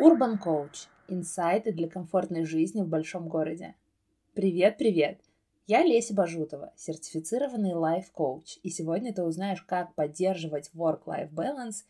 Urban 0.00 0.38
Coach. 0.38 0.86
Инсайты 1.08 1.72
для 1.72 1.88
комфортной 1.88 2.44
жизни 2.44 2.82
в 2.82 2.88
большом 2.88 3.28
городе. 3.28 3.74
Привет-привет! 4.32 5.20
Я 5.66 5.82
Леся 5.82 6.14
Бажутова, 6.14 6.72
сертифицированный 6.76 7.74
лайф-коуч, 7.74 8.60
и 8.62 8.70
сегодня 8.70 9.12
ты 9.12 9.24
узнаешь, 9.24 9.62
как 9.62 9.96
поддерживать 9.96 10.70
work-life 10.72 11.32
balance 11.32 11.84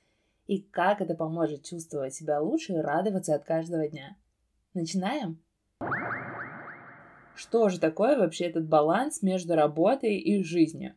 и 0.46 0.62
как 0.62 1.02
это 1.02 1.14
поможет 1.14 1.64
чувствовать 1.64 2.14
себя 2.14 2.40
лучше 2.40 2.72
и 2.72 2.78
радоваться 2.78 3.34
от 3.34 3.44
каждого 3.44 3.86
дня. 3.86 4.16
Начинаем? 4.72 5.42
Что 7.34 7.68
же 7.68 7.78
такое 7.78 8.16
вообще 8.16 8.46
этот 8.46 8.66
баланс 8.66 9.20
между 9.20 9.54
работой 9.54 10.16
и 10.16 10.42
жизнью? 10.42 10.94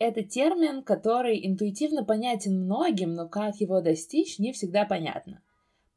Это 0.00 0.24
термин, 0.24 0.82
который 0.82 1.46
интуитивно 1.46 2.04
понятен 2.04 2.64
многим, 2.64 3.14
но 3.14 3.28
как 3.28 3.60
его 3.60 3.80
достичь, 3.80 4.40
не 4.40 4.52
всегда 4.52 4.84
понятно. 4.84 5.40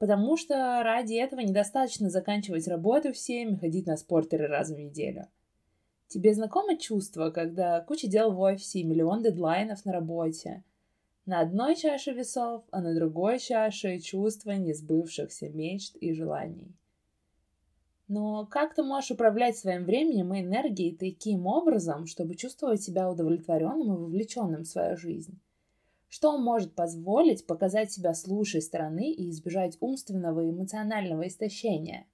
Потому 0.02 0.36
что 0.36 0.82
ради 0.82 1.14
этого 1.14 1.42
недостаточно 1.42 2.10
заканчивать 2.10 2.68
работу 2.68 3.14
в 3.14 3.18
7 3.20 3.54
и 3.54 3.56
ходить 3.58 3.86
на 3.86 3.98
спорт 3.98 4.30
три 4.30 4.40
раза 4.40 4.74
в 4.74 4.80
неделю. 4.80 5.28
Тебе 6.08 6.34
знакомо 6.34 6.76
чувство, 6.76 7.30
когда 7.30 7.82
куча 7.82 8.08
дел 8.08 8.32
в 8.32 8.40
офисе 8.40 8.80
и 8.80 8.84
миллион 8.84 9.22
дедлайнов 9.22 9.86
на 9.86 9.94
работе? 9.94 10.64
На 11.28 11.42
одной 11.42 11.76
чаше 11.76 12.14
весов, 12.14 12.64
а 12.72 12.82
на 12.82 12.96
другой 12.96 13.38
чаше 13.38 14.00
чувства 14.00 14.54
несбывшихся 14.54 15.50
мечт 15.50 15.96
и 15.98 16.14
желаний. 16.14 16.74
Но 18.08 18.48
как 18.48 18.74
ты 18.74 18.82
можешь 18.82 19.12
управлять 19.12 19.56
своим 19.56 19.86
временем 19.86 20.34
и 20.34 20.42
энергией 20.42 20.96
таким 20.96 21.46
образом, 21.46 22.08
чтобы 22.08 22.34
чувствовать 22.34 22.82
себя 22.82 23.08
удовлетворенным 23.08 23.94
и 23.94 24.00
вовлеченным 24.00 24.64
в 24.64 24.68
свою 24.68 24.98
жизнь? 24.98 25.40
Что 26.14 26.38
может 26.38 26.76
позволить 26.76 27.48
показать 27.48 27.90
себя 27.90 28.14
с 28.14 28.28
лучшей 28.28 28.62
стороны 28.62 29.14
и 29.14 29.30
избежать 29.30 29.78
умственного 29.80 30.42
и 30.42 30.50
эмоционального 30.50 31.26
истощения? 31.26 32.06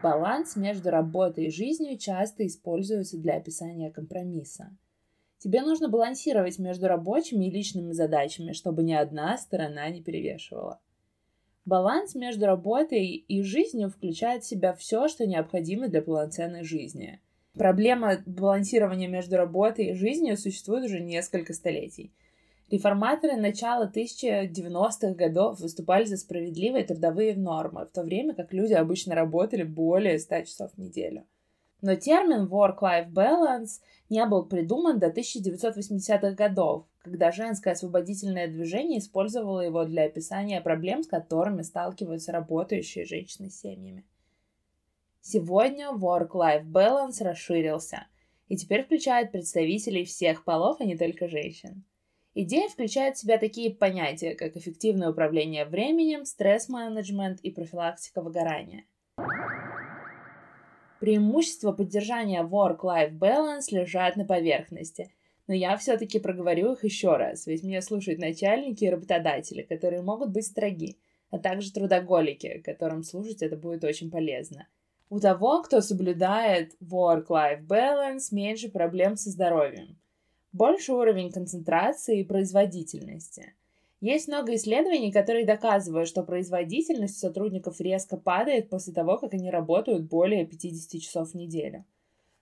Баланс 0.00 0.54
между 0.54 0.90
работой 0.90 1.46
и 1.46 1.50
жизнью 1.50 1.98
часто 1.98 2.46
используется 2.46 3.18
для 3.18 3.34
описания 3.34 3.90
компромисса. 3.90 4.76
Тебе 5.38 5.60
нужно 5.62 5.88
балансировать 5.88 6.60
между 6.60 6.86
рабочими 6.86 7.46
и 7.46 7.50
личными 7.50 7.90
задачами, 7.90 8.52
чтобы 8.52 8.84
ни 8.84 8.92
одна 8.92 9.36
сторона 9.38 9.90
не 9.90 10.00
перевешивала. 10.00 10.80
Баланс 11.64 12.14
между 12.14 12.46
работой 12.46 13.06
и 13.06 13.42
жизнью 13.42 13.90
включает 13.90 14.44
в 14.44 14.46
себя 14.46 14.72
все, 14.72 15.08
что 15.08 15.26
необходимо 15.26 15.88
для 15.88 16.00
полноценной 16.00 16.62
жизни. 16.62 17.20
Проблема 17.54 18.18
балансирования 18.24 19.08
между 19.08 19.36
работой 19.36 19.86
и 19.86 19.94
жизнью 19.94 20.36
существует 20.36 20.84
уже 20.84 21.00
несколько 21.00 21.52
столетий. 21.52 22.12
Реформаторы 22.68 23.36
начала 23.36 23.88
1090-х 23.88 25.14
годов 25.14 25.60
выступали 25.60 26.04
за 26.04 26.16
справедливые 26.16 26.84
трудовые 26.84 27.36
нормы, 27.36 27.86
в 27.86 27.92
то 27.92 28.02
время 28.02 28.34
как 28.34 28.52
люди 28.52 28.72
обычно 28.72 29.14
работали 29.14 29.62
более 29.62 30.18
100 30.18 30.42
часов 30.42 30.72
в 30.72 30.78
неделю. 30.78 31.24
Но 31.80 31.94
термин 31.94 32.46
work-life 32.46 33.12
balance 33.12 33.80
не 34.08 34.24
был 34.26 34.46
придуман 34.46 34.98
до 34.98 35.10
1980-х 35.10 36.30
годов, 36.32 36.86
когда 36.98 37.30
женское 37.30 37.74
освободительное 37.74 38.48
движение 38.48 38.98
использовало 38.98 39.60
его 39.60 39.84
для 39.84 40.04
описания 40.04 40.60
проблем, 40.60 41.04
с 41.04 41.06
которыми 41.06 41.62
сталкиваются 41.62 42.32
работающие 42.32 43.04
женщины 43.04 43.48
с 43.48 43.60
семьями. 43.60 44.04
Сегодня 45.20 45.90
work-life 45.92 46.64
balance 46.64 47.22
расширился 47.22 48.08
и 48.48 48.56
теперь 48.56 48.82
включает 48.84 49.30
представителей 49.30 50.04
всех 50.04 50.42
полов, 50.42 50.80
а 50.80 50.84
не 50.84 50.96
только 50.96 51.28
женщин. 51.28 51.84
Идея 52.38 52.68
включает 52.68 53.16
в 53.16 53.20
себя 53.20 53.38
такие 53.38 53.74
понятия, 53.74 54.34
как 54.34 54.56
эффективное 54.56 55.10
управление 55.10 55.64
временем, 55.64 56.24
стресс-менеджмент 56.24 57.40
и 57.40 57.50
профилактика 57.50 58.20
выгорания. 58.20 58.84
Преимущества 61.00 61.72
поддержания 61.72 62.42
work-life 62.44 63.18
balance 63.18 63.72
лежат 63.72 64.16
на 64.16 64.24
поверхности– 64.24 65.10
но 65.46 65.54
я 65.54 65.76
все-таки 65.76 66.18
проговорю 66.18 66.72
их 66.72 66.84
еще 66.84 67.16
раз, 67.16 67.46
ведь 67.46 67.62
меня 67.62 67.80
слушают 67.80 68.18
начальники 68.18 68.84
и 68.84 68.90
работодатели, 68.90 69.62
которые 69.62 70.02
могут 70.02 70.30
быть 70.30 70.46
строги, 70.46 70.98
а 71.30 71.38
также 71.38 71.72
трудоголики, 71.72 72.62
которым 72.64 73.02
слушать 73.02 73.42
это 73.42 73.56
будет 73.56 73.84
очень 73.84 74.10
полезно. 74.10 74.66
У 75.08 75.20
того, 75.20 75.62
кто 75.62 75.80
соблюдает 75.80 76.74
work-life 76.82 77.64
balance, 77.64 78.28
меньше 78.32 78.68
проблем 78.68 79.16
со 79.16 79.30
здоровьем, 79.30 79.95
больше 80.56 80.92
уровень 80.92 81.30
концентрации 81.30 82.20
и 82.20 82.24
производительности. 82.24 83.54
Есть 84.00 84.28
много 84.28 84.54
исследований, 84.54 85.10
которые 85.10 85.46
доказывают, 85.46 86.08
что 86.08 86.22
производительность 86.22 87.18
сотрудников 87.18 87.80
резко 87.80 88.16
падает 88.16 88.68
после 88.68 88.92
того, 88.92 89.18
как 89.18 89.34
они 89.34 89.50
работают 89.50 90.04
более 90.04 90.46
50 90.46 91.00
часов 91.00 91.30
в 91.30 91.34
неделю. 91.34 91.84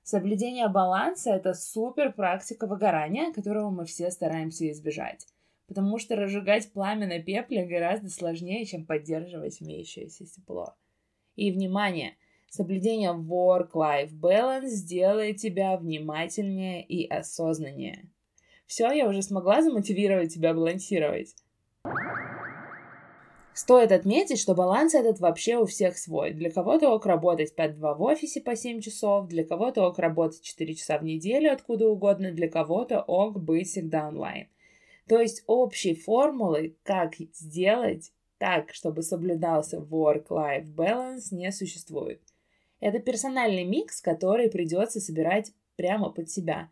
Соблюдение 0.03 0.69
баланса– 0.69 1.31
это 1.35 1.55
супер 1.55 2.13
практика 2.13 2.67
выгорания, 2.67 3.33
которого 3.33 3.71
мы 3.71 3.87
все 3.87 4.11
стараемся 4.11 4.71
избежать. 4.71 5.27
Потому 5.67 5.99
что 5.99 6.15
разжигать 6.17 6.71
пламя 6.73 7.07
на 7.07 7.21
пепле 7.21 7.65
гораздо 7.65 8.11
сложнее, 8.11 8.67
чем 8.67 8.85
поддерживать 8.85 9.63
имеющееся 9.63 10.27
тепло. 10.27 10.75
И, 11.37 11.51
внимание, 11.51 12.17
соблюдение 12.55 13.11
work-life 13.11 14.13
balance 14.13 14.69
сделает 14.69 15.39
тебя 15.39 15.77
внимательнее 15.77 16.85
и 16.85 17.09
осознаннее. 17.09 18.09
Все, 18.67 18.91
я 18.93 19.09
уже 19.09 19.23
смогла 19.23 19.61
замотивировать 19.61 20.33
тебя 20.33 20.55
балансировать. 20.55 21.35
Стоит 23.55 23.93
отметить, 23.93 24.41
что 24.41 24.55
баланс 24.55 24.95
этот 24.95 25.21
вообще 25.21 25.57
у 25.57 25.67
всех 25.67 25.97
свой. 25.99 26.33
Для 26.33 26.51
кого-то 26.51 26.91
ок 26.91 27.07
работать 27.07 27.55
5-2 27.57 27.97
в 27.97 28.03
офисе 28.03 28.41
по 28.41 28.57
7 28.57 28.81
часов, 28.81 29.29
для 29.29 29.45
кого-то 29.45 29.85
ок 29.87 29.99
работать 29.99 30.43
4 30.43 30.75
часа 30.75 30.99
в 30.99 31.05
неделю 31.05 31.53
откуда 31.53 31.89
угодно, 31.89 32.33
для 32.33 32.49
кого-то 32.49 33.01
ок 33.01 33.41
быть 33.41 33.69
всегда 33.69 34.09
онлайн. 34.09 34.49
То 35.09 35.21
есть 35.21 35.43
общей 35.47 35.95
формулы, 35.95 36.77
как 36.83 37.15
сделать 37.33 38.13
так, 38.39 38.73
чтобы 38.73 39.03
соблюдался 39.03 39.79
work-life 39.79 40.75
balance, 40.75 41.33
не 41.33 41.53
существует. 41.53 42.21
Это 42.81 42.99
персональный 42.99 43.65
микс, 43.65 44.01
который 44.01 44.51
придется 44.51 45.01
собирать 45.01 45.53
прямо 45.77 46.11
под 46.11 46.31
себя. 46.31 46.71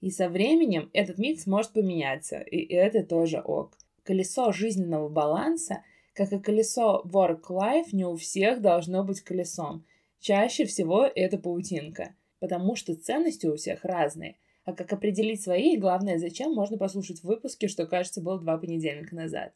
И 0.00 0.10
со 0.10 0.28
временем 0.28 0.90
этот 0.92 1.18
микс 1.18 1.46
может 1.46 1.72
поменяться, 1.72 2.38
и 2.38 2.72
это 2.72 3.04
тоже 3.04 3.40
ок. 3.40 3.76
Колесо 4.02 4.50
жизненного 4.52 5.08
баланса 5.08 5.82
как 6.14 6.32
и 6.32 6.38
колесо 6.38 7.02
work-life 7.06 7.88
не 7.92 8.04
у 8.04 8.16
всех 8.16 8.60
должно 8.60 9.04
быть 9.04 9.22
колесом. 9.22 9.86
Чаще 10.18 10.64
всего 10.66 11.04
это 11.06 11.38
паутинка, 11.38 12.14
потому 12.40 12.76
что 12.76 12.94
ценности 12.94 13.46
у 13.46 13.56
всех 13.56 13.84
разные. 13.84 14.36
А 14.64 14.74
как 14.74 14.92
определить 14.92 15.42
свои 15.42 15.74
и, 15.74 15.78
главное, 15.78 16.18
зачем, 16.18 16.52
можно 16.52 16.76
послушать 16.76 17.20
в 17.20 17.24
выпуске, 17.24 17.68
что, 17.68 17.86
кажется, 17.86 18.20
было 18.20 18.38
два 18.38 18.58
понедельника 18.58 19.14
назад. 19.14 19.54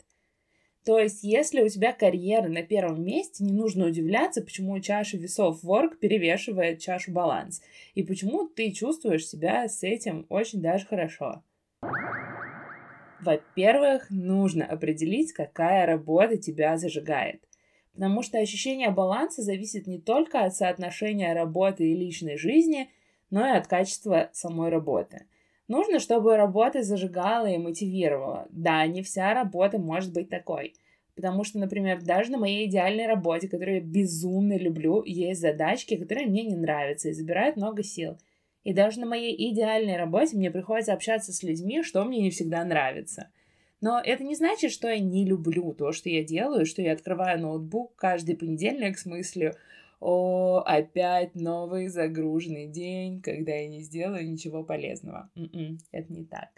То 0.84 0.98
есть, 0.98 1.24
если 1.24 1.62
у 1.62 1.68
тебя 1.68 1.92
карьера 1.92 2.48
на 2.48 2.62
первом 2.62 3.02
месте, 3.02 3.42
не 3.42 3.52
нужно 3.52 3.86
удивляться, 3.86 4.42
почему 4.42 4.78
чаша 4.80 5.16
весов 5.16 5.64
work 5.64 5.96
перевешивает 5.96 6.78
чашу 6.78 7.10
баланс, 7.10 7.62
и 7.94 8.02
почему 8.02 8.46
ты 8.46 8.70
чувствуешь 8.70 9.26
себя 9.26 9.66
с 9.66 9.82
этим 9.82 10.26
очень 10.28 10.60
даже 10.60 10.84
хорошо. 10.86 11.42
Во-первых, 13.22 14.10
нужно 14.10 14.66
определить, 14.66 15.32
какая 15.32 15.86
работа 15.86 16.36
тебя 16.36 16.76
зажигает. 16.76 17.42
Потому 17.94 18.22
что 18.22 18.38
ощущение 18.38 18.90
баланса 18.90 19.40
зависит 19.40 19.86
не 19.86 19.98
только 19.98 20.44
от 20.44 20.54
соотношения 20.54 21.32
работы 21.32 21.90
и 21.90 21.96
личной 21.96 22.36
жизни, 22.36 22.90
но 23.30 23.46
и 23.46 23.56
от 23.56 23.66
качества 23.66 24.28
самой 24.32 24.68
работы. 24.68 25.26
Нужно, 25.68 25.98
чтобы 25.98 26.36
работа 26.36 26.82
зажигала 26.82 27.46
и 27.46 27.58
мотивировала. 27.58 28.46
Да, 28.50 28.86
не 28.86 29.02
вся 29.02 29.32
работа 29.34 29.78
может 29.78 30.12
быть 30.12 30.28
такой. 30.28 30.74
Потому 31.14 31.44
что, 31.44 31.58
например, 31.58 32.02
даже 32.02 32.32
на 32.32 32.38
моей 32.38 32.68
идеальной 32.68 33.06
работе, 33.06 33.48
которую 33.48 33.76
я 33.76 33.80
безумно 33.80 34.58
люблю, 34.58 35.02
есть 35.04 35.40
задачки, 35.40 35.96
которые 35.96 36.26
мне 36.26 36.42
не 36.42 36.56
нравятся 36.56 37.08
и 37.08 37.12
забирают 37.12 37.56
много 37.56 37.82
сил– 37.82 38.18
и 38.64 38.72
даже 38.72 38.98
на 38.98 39.06
моей 39.06 39.52
идеальной 39.52 39.96
работе 39.96 40.36
мне 40.36 40.50
приходится 40.50 40.94
общаться 40.94 41.32
с 41.32 41.42
людьми, 41.42 41.82
что 41.82 42.02
мне 42.04 42.20
не 42.20 42.30
всегда 42.30 42.64
нравится. 42.64 43.28
Но 43.82 44.00
это 44.02 44.24
не 44.24 44.34
значит, 44.34 44.72
что 44.72 44.88
я 44.88 44.98
не 44.98 45.26
люблю 45.26 45.74
то, 45.74 45.92
что 45.92 46.08
я 46.08 46.24
делаю, 46.24 46.64
что 46.64 46.80
я 46.80 46.94
открываю 46.94 47.38
ноутбук 47.40 47.94
каждый 47.94 48.36
понедельник 48.36 48.98
с 48.98 49.04
мыслью 49.04 49.54
«О, 50.06 50.62
опять 50.66 51.34
новый 51.34 51.88
загруженный 51.88 52.66
день, 52.66 53.22
когда 53.22 53.52
я 53.52 53.66
не 53.68 53.80
сделаю 53.80 54.30
ничего 54.30 54.62
полезного». 54.62 55.30
м 55.34 55.48
м-м, 55.50 55.78
это 55.92 56.12
не 56.12 56.26
так. 56.26 56.50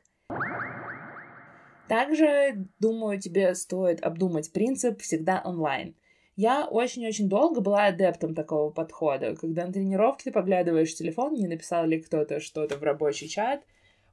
Также, 1.88 2.66
думаю, 2.80 3.20
тебе 3.20 3.54
стоит 3.54 4.02
обдумать 4.02 4.52
принцип 4.52 5.00
«всегда 5.00 5.42
онлайн». 5.44 5.94
Я 6.34 6.66
очень-очень 6.66 7.28
долго 7.28 7.60
была 7.60 7.86
адептом 7.86 8.34
такого 8.34 8.70
подхода, 8.70 9.36
когда 9.36 9.64
на 9.64 9.72
тренировке 9.72 10.24
ты 10.24 10.32
поглядываешь 10.32 10.92
в 10.92 10.96
телефон, 10.96 11.34
не 11.34 11.46
написал 11.46 11.86
ли 11.86 12.00
кто-то 12.00 12.40
что-то 12.40 12.76
в 12.76 12.82
рабочий 12.82 13.28
чат, 13.28 13.62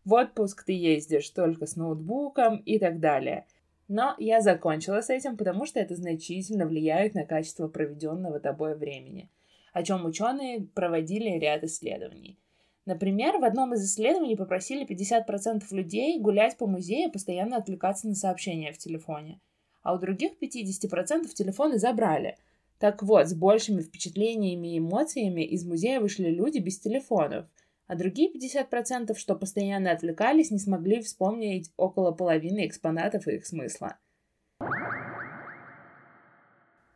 в 0.06 0.13
отпуск 0.13 0.63
ты 0.63 0.74
ездишь 0.74 1.27
только 1.31 1.65
с 1.65 1.75
ноутбуком 1.75 2.57
и 2.57 2.77
так 2.77 3.00
далее. 3.00 3.47
Но 3.88 4.15
я 4.18 4.41
закончила 4.41 5.01
с 5.01 5.09
этим, 5.09 5.38
потому 5.38 5.65
что 5.65 5.80
это 5.80 5.95
значительно 5.95 6.65
влияет 6.65 7.15
на 7.15 7.25
качество 7.25 7.68
проведенного 7.68 8.39
тобой 8.39 8.75
времени, 8.75 9.30
о 9.74 9.83
чем 9.83 10.06
ученые 10.06 10.62
проводили 10.74 11.38
ряд 11.38 11.63
исследований. 11.63 12.38
Например, 12.85 13.38
в 13.38 13.45
одном 13.45 13.74
из 13.74 13.85
исследований 13.85 14.35
попросили 14.35 14.85
50% 14.85 15.63
людей 15.71 16.19
гулять 16.19 16.57
по 16.57 16.68
музею 16.68 17.09
и 17.09 17.12
постоянно 17.12 17.57
отвлекаться 17.57 18.07
на 18.07 18.15
сообщения 18.15 18.74
в 18.74 18.77
телефоне, 18.77 19.39
а 19.83 19.94
у 19.94 20.00
других 20.00 20.33
50% 20.41 21.27
телефоны 21.33 21.77
забрали. 21.77 22.38
Так 22.79 23.01
вот, 23.01 23.27
с 23.27 23.33
большими 23.33 23.81
впечатлениями 23.81 24.75
и 24.75 24.79
эмоциями 24.79 25.44
из 25.44 25.65
музея 25.65 26.01
вышли 26.01 26.29
люди 26.29 26.57
без 26.57 26.79
телефонов, 26.79 27.45
а 27.88 27.95
другие 27.95 28.31
50%, 28.31 29.15
что 29.15 29.35
постоянно 29.35 29.91
отвлекались, 29.91 30.51
не 30.51 30.59
смогли 30.59 31.01
вспомнить 31.01 31.71
около 31.77 32.12
половины 32.12 32.65
экспонатов 32.68 33.27
и 33.27 33.35
их 33.35 33.45
смысла. 33.45 33.97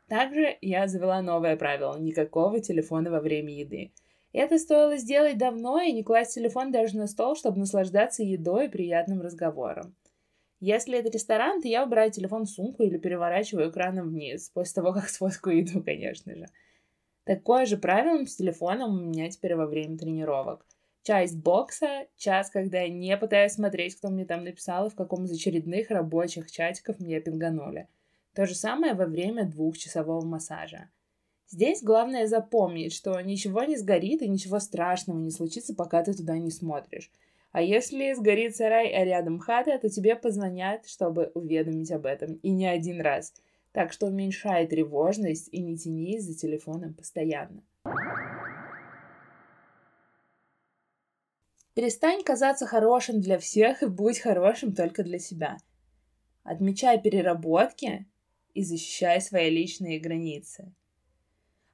Также 0.07 0.57
я 0.61 0.87
завела 0.87 1.21
новое 1.21 1.57
правило– 1.57 1.97
никакого 1.99 2.61
телефона 2.61 3.11
во 3.11 3.19
время 3.19 3.53
еды– 3.53 3.91
это 4.33 4.59
стоило 4.59 4.97
сделать 4.97 5.39
давно 5.39 5.79
и 5.81 5.91
не 5.91 6.03
класть 6.03 6.35
телефон 6.35 6.71
даже 6.71 6.95
на 6.97 7.07
стол, 7.07 7.35
чтобы 7.35 7.57
наслаждаться 7.57 8.21
едой 8.21 8.65
и 8.65 8.69
приятным 8.69 9.21
разговором. 9.21 9.95
Если 10.59 10.97
это 10.97 11.09
ресторан, 11.09 11.59
то 11.59 11.67
я 11.67 11.83
убираю 11.83 12.11
телефон 12.11 12.45
в 12.45 12.49
сумку 12.49 12.83
или 12.83 12.99
переворачиваю 12.99 13.71
экраном 13.71 14.09
вниз, 14.09 14.49
после 14.49 14.75
того, 14.75 14.93
как 14.93 15.09
сфоткаю 15.09 15.59
еду, 15.59 15.83
конечно 15.83 16.35
же. 16.35 16.45
Такое 17.23 17.65
же 17.65 17.77
правило 17.77 18.23
с 18.25 18.35
телефоном 18.35 18.93
у 18.93 19.05
меня 19.05 19.29
теперь 19.29 19.55
во 19.55 19.65
время 19.65 19.97
тренировок. 19.97 20.65
Часть 21.07 21.37
бокса, 21.37 22.05
час, 22.17 22.49
когда 22.49 22.81
я 22.81 22.89
не 22.89 23.15
пытаюсь 23.15 23.53
смотреть, 23.53 23.95
кто 23.95 24.09
мне 24.09 24.25
там 24.25 24.43
написал 24.43 24.87
и 24.87 24.89
в 24.89 24.95
каком 24.95 25.23
из 25.23 25.31
очередных 25.31 25.89
рабочих 25.89 26.51
чатиков 26.51 26.99
меня 26.99 27.21
пинганули. 27.21 27.87
То 28.35 28.45
же 28.45 28.53
самое 28.53 28.93
во 28.93 29.05
время 29.05 29.45
двухчасового 29.45 30.25
массажа. 30.25 30.89
Здесь 31.47 31.81
главное 31.81 32.27
запомнить, 32.27 32.93
что 32.93 33.17
ничего 33.21 33.63
не 33.63 33.77
сгорит 33.77 34.21
и 34.21 34.27
ничего 34.27 34.59
страшного 34.59 35.17
не 35.17 35.31
случится, 35.31 35.73
пока 35.73 36.03
ты 36.03 36.13
туда 36.13 36.37
не 36.37 36.51
смотришь. 36.51 37.09
А 37.53 37.61
если 37.61 38.11
сгорит 38.11 38.57
сарай, 38.57 38.91
а 38.91 39.05
рядом 39.05 39.39
хата, 39.39 39.79
то 39.79 39.87
тебе 39.87 40.17
позвонят, 40.17 40.85
чтобы 40.89 41.31
уведомить 41.35 41.93
об 41.93 42.05
этом. 42.05 42.33
И 42.43 42.49
не 42.49 42.67
один 42.67 42.99
раз. 42.99 43.33
Так 43.71 43.93
что 43.93 44.07
уменьшай 44.07 44.67
тревожность 44.67 45.47
и 45.53 45.61
не 45.61 45.77
тянись 45.77 46.23
за 46.23 46.37
телефоном 46.37 46.93
постоянно. 46.93 47.63
Перестань 51.77 52.23
казаться 52.23 52.65
хорошим 52.65 53.21
для 53.21 53.37
всех 53.37 53.83
и 53.83 53.85
будь 53.85 54.17
хорошим 54.17 54.73
только 54.73 55.03
для 55.03 55.19
себя. 55.19 55.57
Отмечай 56.43 56.99
переработки 56.99 58.07
и 58.55 58.63
защищай 58.63 59.21
свои 59.21 59.51
личные 59.51 59.99
границы. 59.99 60.73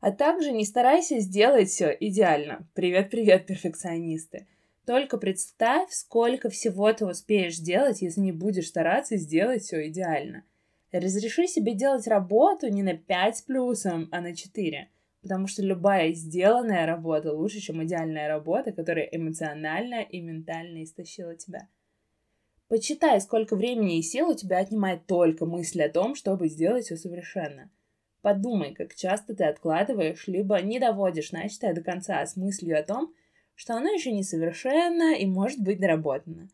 А 0.02 0.12
также 0.12 0.52
не 0.52 0.66
старайся 0.66 1.20
сделать 1.20 1.70
все 1.70 1.96
идеально. 1.98 2.68
Привет-привет, 2.74 3.46
перфекционисты. 3.46 4.46
Только 4.86 5.18
представь, 5.18 5.94
сколько 5.94 6.50
всего 6.50 6.92
ты 6.92 7.06
успеешь 7.06 7.56
сделать, 7.56 8.02
если 8.02 8.20
не 8.20 8.34
будешь 8.34 8.68
стараться 8.68 9.16
сделать 9.16 9.64
все 9.64 9.88
идеально. 9.88 10.44
Разреши 10.92 11.48
себе 11.48 11.76
делать 11.76 12.08
работу 12.08 12.68
не 12.68 12.84
на 12.84 12.98
5 12.98 13.38
с 13.38 13.42
плюсом, 13.44 14.10
а 14.12 14.20
на 14.20 14.36
4. 14.36 14.90
Потому 15.24 15.48
что 15.48 15.64
любая 15.64 16.12
сделанная 16.12 16.86
работа 16.86 17.34
лучше, 17.34 17.60
чем 17.60 17.84
идеальная 17.84 18.28
работа, 18.28 18.72
которая 18.72 19.06
эмоционально 19.06 20.02
и 20.02 20.22
ментально 20.22 20.84
истощила 20.84 21.36
тебя. 21.36 21.68
Почитай, 22.68 23.20
сколько 23.20 23.56
времени 23.56 23.98
и 23.98 24.04
сил 24.04 24.30
у 24.30 24.36
тебя 24.36 24.60
отнимает 24.60 25.08
только 25.08 25.48
мысль 25.48 25.82
о 25.82 25.90
том, 25.90 26.14
чтобы 26.14 26.48
сделать 26.50 26.86
все 26.86 26.98
совершенно– 26.98 27.72
Подумай, 28.24 28.74
как 28.74 28.96
часто 28.96 29.36
ты 29.36 29.44
откладываешь, 29.44 30.28
либо 30.28 30.62
не 30.62 30.80
доводишь 30.80 31.34
начатое 31.34 31.74
до 31.74 31.82
конца 31.82 32.26
с 32.26 32.38
мыслью 32.38 32.80
о 32.80 32.84
том, 32.84 33.14
что 33.54 33.76
оно 33.76 33.92
еще 33.92 34.14
несовершенно 34.14 35.14
и 35.14 35.26
может 35.26 35.60
быть 35.60 35.82
доработано. 35.82 36.48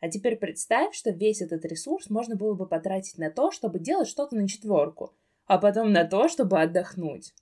А 0.00 0.10
теперь 0.10 0.36
представь, 0.36 0.94
что 0.94 1.10
весь 1.10 1.40
этот 1.40 1.64
ресурс 1.64 2.10
можно 2.10 2.36
было 2.36 2.52
бы 2.52 2.66
потратить 2.68 3.16
на 3.16 3.30
то, 3.30 3.50
чтобы 3.50 3.78
делать 3.78 4.08
что-то 4.08 4.36
на 4.36 4.46
четверку, 4.46 5.14
а 5.46 5.56
потом 5.56 5.90
на 5.90 6.04
то, 6.04 6.28
чтобы 6.28 6.60
отдохнуть. 6.60 7.32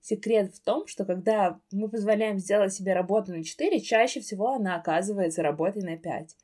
Секрет 0.00 0.54
в 0.54 0.60
том, 0.60 0.86
что 0.86 1.04
когда 1.04 1.60
мы 1.70 1.88
позволяем 1.88 2.38
сделать 2.38 2.72
себе 2.72 2.94
работу 2.94 3.32
на 3.32 3.44
4, 3.44 3.80
чаще 3.80 4.20
всего 4.20 4.54
она 4.54 4.76
оказывается 4.76 5.42
работой 5.42 5.82
на 5.82 5.96
5. 5.96 6.36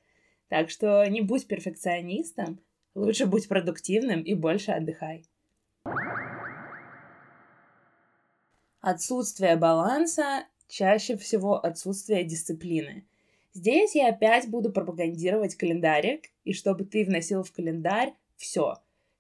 Так 0.49 0.70
что 0.70 1.05
не 1.06 1.23
будь 1.23 1.47
перфекционистом, 1.47 2.61
лучше 2.94 3.26
будь 3.26 3.49
продуктивным 3.49 4.23
и 4.23 4.35
больше 4.35 4.73
отдыхай. 4.73 5.25
Отсутствие 8.81 9.56
баланса 9.56 10.44
чаще 10.69 11.17
всего 11.17 11.56
отсутствие 11.56 12.25
дисциплины. 12.25 13.06
Здесь 13.52 13.94
я 13.94 14.11
опять 14.11 14.49
буду 14.49 14.70
пропагандировать 14.70 15.55
календарик, 15.55 16.26
и 16.44 16.52
чтобы 16.52 16.85
ты 16.85 17.05
вносил 17.05 17.43
в 17.43 17.52
календарь 17.52 18.12
все. 18.37 18.76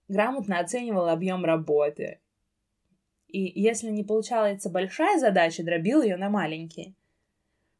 Грамотно 0.08 0.60
оценивал 0.60 1.08
объем 1.08 1.44
работы. 1.44 2.20
И 3.28 3.60
если 3.60 3.90
не 3.90 4.04
получается 4.04 4.70
большая 4.70 5.18
задача, 5.18 5.62
дробил 5.62 6.02
ее 6.02 6.16
на 6.16 6.30
маленькие. 6.30 6.94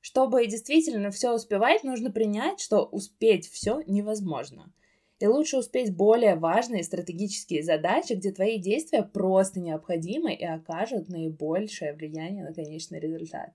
Чтобы 0.00 0.46
действительно 0.46 1.10
все 1.10 1.34
успевать, 1.34 1.84
нужно 1.84 2.10
принять, 2.10 2.60
что 2.60 2.84
успеть 2.84 3.48
все 3.48 3.82
невозможно– 3.86 4.72
и 5.18 5.26
лучше 5.26 5.56
успеть 5.56 5.96
более 5.96 6.36
важные 6.36 6.82
стратегические 6.82 7.62
задачи, 7.62 8.12
где 8.12 8.32
твои 8.32 8.58
действия 8.58 9.02
просто 9.02 9.60
необходимы 9.60 10.34
и 10.34 10.44
окажут 10.44 11.08
наибольшее 11.08 11.94
влияние 11.94 12.44
на 12.44 12.52
конечный 12.52 13.00
результат. 13.00 13.50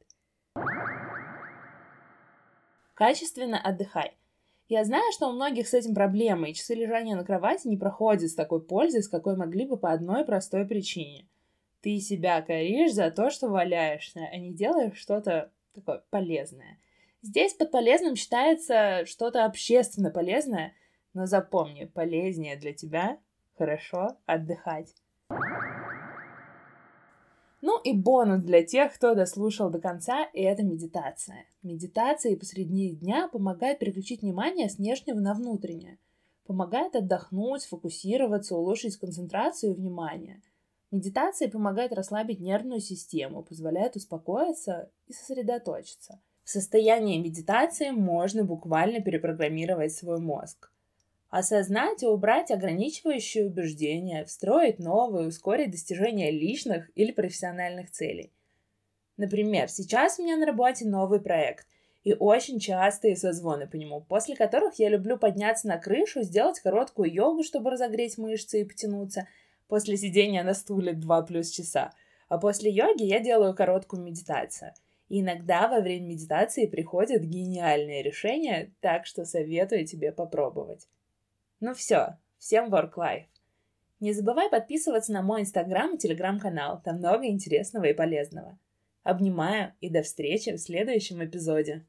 Качественно 2.96 3.62
отдыхай. 3.62 4.18
Я 4.70 4.86
знаю, 4.86 5.12
что 5.12 5.28
у 5.28 5.34
многих 5.34 5.68
с 5.68 5.74
этим 5.74 5.94
проблемы, 5.94 6.50
и 6.50 6.54
часы 6.54 6.74
лежания 6.74 7.16
на 7.16 7.26
кровати 7.26 7.68
не 7.68 7.78
проходят 7.78 8.32
с 8.32 8.36
такой 8.36 8.62
пользой, 8.62 9.04
с 9.04 9.10
какой 9.10 9.36
могли 9.36 9.66
бы 9.66 9.78
по 9.78 9.92
одной 9.92 10.26
простой 10.26 10.66
причине. 10.66 11.28
Ты 11.82 12.00
себя 12.00 12.42
коришь 12.42 12.94
за 12.94 13.10
то, 13.12 13.30
что 13.30 13.50
валяешься, 13.50 14.22
а 14.32 14.38
не 14.38 14.54
делаешь 14.54 14.98
что-то 14.98 15.52
такое 15.74 16.04
полезное. 16.10 16.80
Здесь 17.22 17.54
под 17.54 17.72
полезным 17.72 18.16
считается 18.16 19.06
что-то 19.06 19.46
общественно 19.46 20.12
полезное, 20.12 20.74
но 21.14 21.26
запомни, 21.26 21.86
полезнее 21.86 22.56
для 22.56 22.74
тебя 22.74 23.20
хорошо 23.58 24.18
отдыхать. 24.26 24.94
Ну 27.62 27.80
и 27.82 27.94
бонус 27.94 28.44
для 28.44 28.64
тех, 28.64 28.94
кто 28.94 29.14
дослушал 29.14 29.70
до 29.70 29.80
конца, 29.80 30.26
и 30.34 30.42
это 30.42 30.64
медитация. 30.64 31.46
Медитация 31.62 32.36
посреди 32.36 32.96
дня 32.96 33.28
помогает 33.28 33.78
переключить 33.78 34.24
внимание 34.24 34.68
с 34.68 34.78
внешнего 34.78 35.20
на 35.20 35.36
внутреннее. 35.36 36.00
Помогает 36.48 36.96
отдохнуть, 36.96 37.62
сфокусироваться, 37.62 38.56
улучшить 38.56 38.98
концентрацию 38.98 39.74
и 39.74 39.76
внимание. 39.76 40.42
Медитация 40.92 41.50
помогает 41.50 41.94
расслабить 41.94 42.42
нервную 42.42 42.82
систему, 42.82 43.44
позволяет 43.44 43.96
успокоиться 43.96 44.92
и 45.08 45.14
сосредоточиться. 45.14 46.20
В 46.44 46.50
состоянии 46.50 47.18
медитации 47.18 47.92
можно 47.92 48.44
буквально 48.44 49.00
перепрограммировать 49.00 49.94
свой 49.94 50.20
мозг. 50.20 50.70
Осознать 51.30 52.04
и 52.04 52.08
убрать 52.08 52.52
ограничивающие 52.52 53.46
убеждения, 53.46 54.26
встроить 54.26 54.80
новые, 54.80 55.30
ускорить 55.30 55.72
достижение 55.72 56.30
личных 56.30 56.92
или 56.96 57.14
профессиональных 57.14 57.90
целей. 57.90 58.34
Например, 59.16 59.70
сейчас 59.70 60.20
у 60.20 60.24
меня 60.24 60.36
на 60.36 60.46
работе 60.46 60.86
новый 60.86 61.22
проект 61.22 61.68
и 62.04 62.14
очень 62.14 62.60
частые 62.60 63.16
созвоны 63.16 63.66
по 63.66 63.76
нему, 63.76 64.02
после 64.02 64.36
которых 64.36 64.76
я 64.80 64.90
люблю 64.90 65.18
подняться 65.18 65.68
на 65.68 65.78
крышу, 65.78 66.24
сделать 66.24 66.60
короткую 66.60 67.14
йогу, 67.14 67.44
чтобы 67.44 67.70
разогреть 67.70 68.18
мышцы 68.18 68.62
и 68.62 68.66
потянуться, 68.66 69.28
после 69.72 69.96
сидения 69.96 70.44
на 70.44 70.54
стуле 70.54 70.92
2 70.92 71.22
плюс 71.22 71.50
часа. 71.50 71.94
А 72.28 72.38
после 72.38 72.70
йоги 72.70 73.04
я 73.04 73.22
делаю 73.22 73.56
короткую 73.56 74.04
медитацию. 74.04 74.74
И 75.08 75.22
иногда 75.22 75.70
во 75.70 75.80
время 75.80 76.08
медитации 76.08 76.66
приходят 76.66 77.24
гениальные 77.24 78.04
решения, 78.04 78.74
так 78.82 79.06
что 79.06 79.24
советую 79.24 79.86
тебе 79.86 80.12
попробовать. 80.12 80.90
Ну 81.62 81.74
все, 81.74 82.18
всем 82.38 82.68
work 82.68 82.96
life. 82.98 83.28
Не 84.02 84.12
забывай 84.12 84.50
подписываться 84.50 85.14
на 85.14 85.22
мой 85.22 85.40
инстаграм 85.40 85.96
и 85.96 85.98
телеграм-канал, 85.98 86.82
там 86.84 86.98
много 86.98 87.28
интересного 87.28 87.86
и 87.86 87.94
полезного. 87.94 88.60
Обнимаю 89.04 89.72
и 89.80 89.90
до 89.90 90.02
встречи 90.02 90.52
в 90.52 90.58
следующем 90.58 91.24
эпизоде. 91.24 91.86